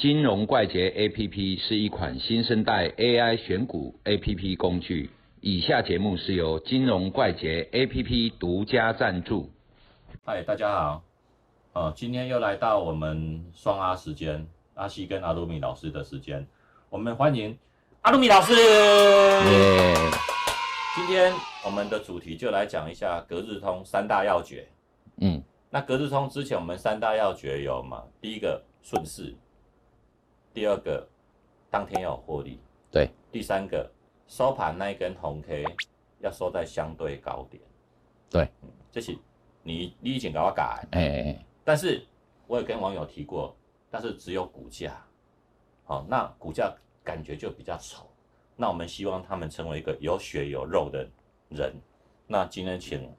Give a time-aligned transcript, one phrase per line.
[0.00, 5.10] 金融怪杰 APP 是一款新生代 AI 选股 APP 工具。
[5.42, 9.50] 以下节目是由金融怪杰 APP 独家赞助。
[10.24, 11.02] 嗨，大家好，
[11.74, 16.46] 呃，今天又来到我们双阿时间，阿西跟阿鲁米老师的时间，
[16.88, 17.58] 我们欢迎
[18.00, 18.54] 阿鲁米老师。
[18.54, 19.94] 耶、
[20.96, 21.30] 今天
[21.62, 24.66] 我们的主题就来讲一下隔日通三大要诀。
[25.18, 28.02] 嗯，那隔日通之前我们三大要诀有嘛？
[28.18, 29.34] 第一个顺势，
[30.52, 31.06] 第二个
[31.70, 32.58] 当天要有获利，
[32.90, 33.90] 对，第三个
[34.26, 35.64] 收盘那一根红 K
[36.20, 37.62] 要收在相对高点。
[38.28, 38.48] 对，
[38.90, 39.16] 这是
[39.62, 42.04] 你你以前给我改，哎、哎但是
[42.46, 43.54] 我也跟网友提过，
[43.90, 45.04] 但是只有股价，
[45.84, 46.72] 好、那股价
[47.04, 48.08] 感觉就比较丑。
[48.56, 51.08] 那我们希望他们成为一个有血有肉的
[51.48, 51.74] 人。
[52.26, 53.10] 那今天请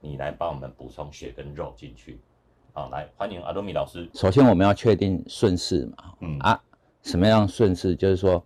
[0.00, 2.20] 你来帮我们补充血跟肉进去。
[2.76, 4.06] 好，来欢迎阿多米老师。
[4.12, 6.60] 首先我们要确定顺势嘛，嗯啊，
[7.00, 7.96] 什么样顺势？
[7.96, 8.44] 就是说，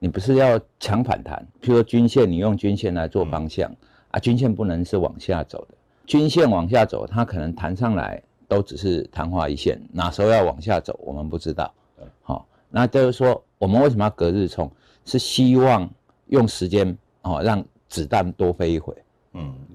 [0.00, 3.72] 你不是要强反弹，譬如说均线，你用均线来做方向、
[4.10, 12.04] 啊，均线不能是往下走的，均线往下走，它可能弹上来都只是昙花一现，哪时候要往下走，我们不知道对。
[12.22, 14.68] 好、那就是说，我们为什么要隔日冲？
[15.04, 15.88] 是希望
[16.26, 18.92] 用时间哦，让子弹多飞一回。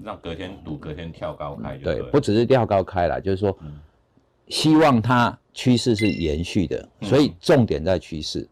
[0.06, 3.78] 嗯，让隔天赌隔天跳高开就对，不只是跳高开了，就是说，嗯
[4.48, 8.48] 希望它趋势是延续的，所以重点在趋势。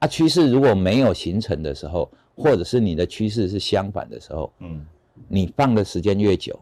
[0.00, 4.84] 啊，趋势如果没有形成的时候，或者是你的趋势是相反的时候，嗯
[5.28, 6.58] 你放的时间越久，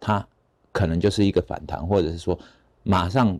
[0.00, 0.26] 它
[0.72, 2.38] 可能就是一个反弹，或者是说
[2.82, 3.38] 马上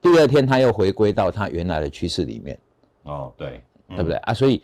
[0.00, 2.56] 第二天它又回归到它原来的趋势里面，
[3.02, 4.32] 哦对，对不对啊？
[4.32, 4.62] 所以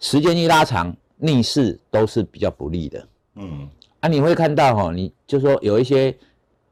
[0.00, 3.08] 时间一拉长，逆势都是比较不利的。
[3.36, 3.68] 嗯？
[4.00, 6.16] 啊，你会看到哈、你就说有一些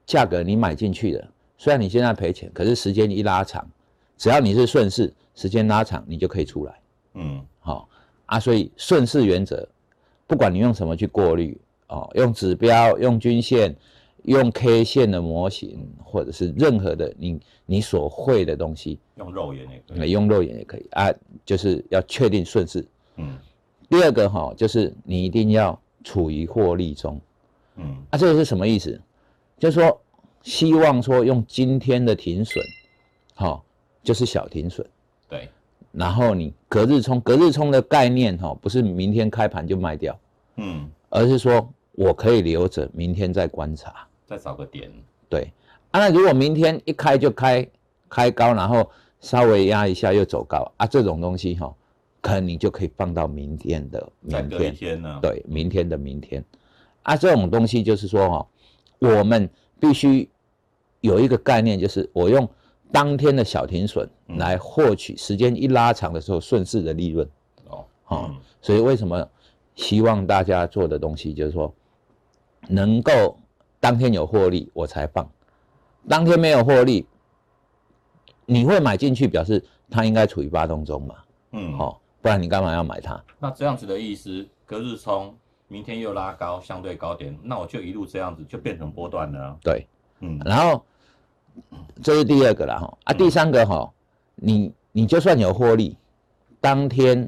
[0.07, 3.69] 价格你买进去的，虽然你现在赔钱，可是时间一拉长，
[4.17, 6.75] 只要你是顺势，时间拉长，你就可以出来。
[7.15, 7.89] 嗯好、
[8.27, 9.69] 啊，所以顺势原则，
[10.27, 13.75] 不管你用什么去过滤哦，用指标、用均线、
[14.23, 20.01] 用 K 线的模型，或者是任何的你你所会的东西，嗯，用肉眼也可以。
[20.01, 21.13] 呃用肉眼也可以啊，
[21.45, 22.87] 就是要确定顺势。
[23.17, 23.37] 嗯
[23.91, 27.21] 第二个哈、就是你一定要处于获利中。
[27.77, 29.01] 嗯啊，这个是什么意思？
[29.59, 30.01] 就是说，
[30.43, 32.65] 希望说用今天的停损，
[33.35, 33.65] 好、
[34.03, 34.87] 就是小停损，
[35.29, 35.49] 对，
[35.93, 40.19] 然后你隔日冲，隔日冲的概念哈、不是明天开盘就卖掉，
[40.57, 44.07] 嗯，而是说我可以留着，明天再观察。
[44.27, 44.91] 再找个点。
[45.29, 45.53] 对，
[45.91, 47.69] 啊，那如果明天一开就开
[48.09, 48.89] 开高，然后
[49.21, 51.75] 稍微压一下又走高啊，这种东西哈、
[52.21, 55.03] 可能你就可以放到明天的明天。
[55.21, 56.45] 对，明天的明天，
[57.03, 58.47] 啊，这种东西就是说哈、
[58.99, 59.49] 我们
[59.81, 60.29] 必须
[61.01, 62.49] 有一个概念，就是我用
[62.91, 64.39] 当天的小停损嗯。
[64.39, 67.29] 来获取时间一拉长的时候顺势的利润，
[67.69, 68.37] 哦，好、嗯。
[68.61, 69.29] 所以为什么
[69.77, 71.73] 希望大家做的东西就是说，
[72.69, 73.39] 能够
[73.79, 75.31] 当天有获利我才放，
[76.09, 77.07] 当天没有获利，
[78.45, 81.15] 你会买进去，表示它应该处于发动中嘛，
[81.53, 81.97] 嗯，哦，
[82.29, 83.19] 不然你干嘛要买它？
[83.39, 85.35] 那这样子的意思，隔日冲，
[85.67, 89.45] 明天又拉高相对高点，那我就一路这样子就变成波段了。
[89.45, 89.57] 啊。
[89.63, 89.87] 对。
[90.21, 90.39] 嗯。
[90.45, 90.85] 然后
[92.03, 93.91] 这是第二个了哈啊，第三个哈，
[94.35, 95.97] 你你就算有获利，
[96.61, 97.27] 当天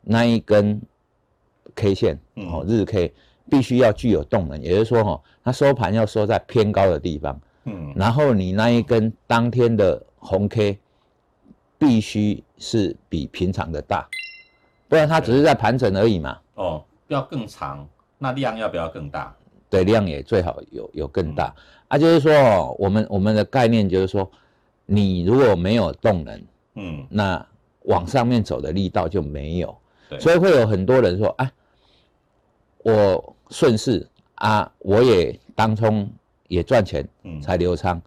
[0.00, 0.82] 那一根
[1.76, 3.14] K 线哦嗯日 K
[3.48, 7.92] 必须要具有动能，也就是说哈，它收盘要收在偏高的地方，嗯。
[7.94, 10.76] 然后你那一根当天的红 K
[11.78, 14.08] 必须是比平常的大，
[14.90, 16.36] 不然它只是在盘整而已嘛。
[16.56, 19.32] 哦，要更长，那量要不要更大？
[19.70, 21.54] 对，量也最好有有更大、
[21.86, 24.28] 啊，就是说哦，我们我们的概念就是说，
[24.84, 26.42] 你如果没有动能，
[26.74, 27.46] 嗯，那
[27.82, 29.78] 往上面走的力道就没有，
[30.08, 31.48] 对，所以会有很多人说，哎，
[32.78, 36.10] 我顺势啊，我也当冲
[36.48, 37.40] 也赚钱嗯。
[37.40, 38.02] 才留仓，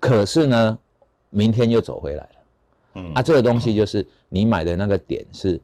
[0.00, 0.76] 可是呢，
[1.30, 2.30] 明天又走回来了，
[2.94, 3.12] 嗯。
[3.14, 5.60] 啊，这个东西就是你买的那个点是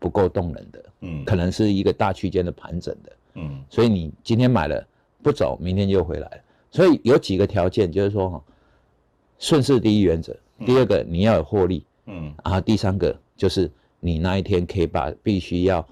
[0.00, 3.12] 不够动人的，嗯可能是一个大区间的盘整的。
[3.34, 4.86] 嗯所以你今天买了
[5.22, 6.38] 不走，明天就回来了。
[6.70, 8.42] 所以有几个条件，就是说哈，
[9.38, 10.36] 顺势第一原则，
[10.66, 15.86] 第二个你要有获利，嗯，然后第三个就是你那一天 K 八必须要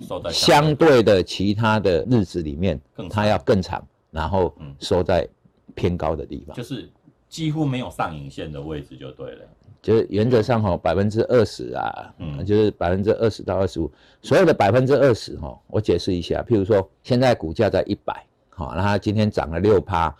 [0.00, 5.28] 收在相对的其他的日子里面它要更长，然后嗯收在
[5.74, 6.56] 偏高的地方。
[6.56, 6.88] 就是
[7.28, 9.44] 几乎没有上影线的位置就对了。
[9.80, 13.90] 就是原则上哈，百分之二十啊，嗯就是百分之二十到二十五，
[14.22, 20.14] 所有的百分之二十哈，我解释一下，譬如说现在股价在一百，好，那它今天涨了六趴，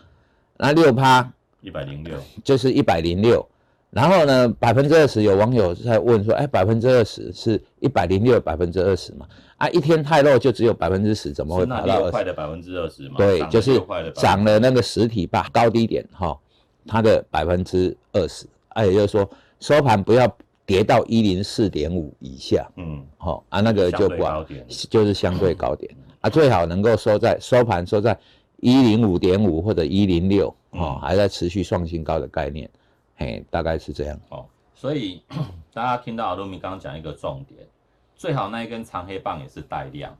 [0.57, 3.45] 那六趴一百零六，就是一百零六，
[3.89, 9.27] 然后呢，百分之二十有网友在问说，哎，百分之二十是一百零六百分之二十嘛？
[9.57, 12.01] 啊，一天太弱就只有百分之十，怎么会跑到二十？
[12.03, 13.15] 六块的百分之二十嘛？
[13.17, 16.37] 对，就是6块的涨了那个实体吧高低点哈，
[16.87, 19.29] 它的百分之二十，啊，也就是说
[19.59, 20.27] 收盘不要
[20.65, 24.17] 跌到一零四点五以下，嗯，好啊，那个就不
[24.89, 25.93] 就是相对高点。
[26.21, 28.17] 啊，最好能够收在收盘收在
[28.57, 32.69] 一零五点五或者一零六哦，嗯还在持续创新高的概念，
[33.15, 34.19] 嘿，大概是这样。
[34.29, 34.45] 哦，
[34.75, 35.23] 所以
[35.73, 37.59] 大家听到阿鲁米刚刚讲一个重点，
[38.15, 40.15] 最好那一根长黑棒也是带量，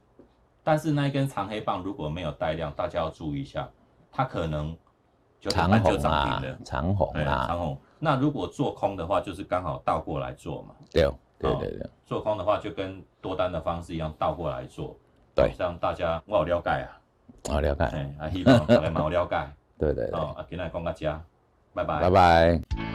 [0.63, 3.69] 但是那一根长黑棒如果没有带量，大家要注意一下，
[4.11, 4.75] 它可能
[5.39, 7.77] 九点长红啊长红哎，啊，长红。
[7.99, 10.75] 那如果做空的话，就是刚好倒过来做嘛。
[10.91, 11.03] 对
[11.37, 14.95] 对哦对对，做空的话，就跟多单的方式一样，倒过来做。
[15.35, 16.99] 对这样大家我有了解啊，
[17.49, 19.35] 好了解，哎，啊，希望大家蛮有了解。
[19.77, 21.05] 对对对，哦，啊，今天讲到这，
[21.73, 22.09] 拜拜拜。
[22.09, 22.88] 拜。